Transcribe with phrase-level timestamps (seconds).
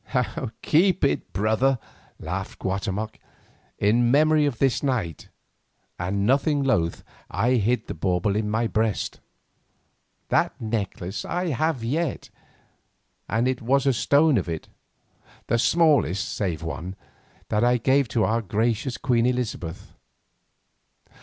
[0.63, 1.77] "Keep it, brother,"
[2.19, 3.19] laughed Guatemoc,
[3.77, 5.29] "in memory of this night,"
[5.99, 9.19] and nothing loth, I hid the bauble in my breast.
[10.29, 12.31] That necklace I have yet,
[13.29, 18.97] and it was a stone of it—the smallest save one—that I gave to our gracious
[18.97, 19.93] Queen Elizabeth.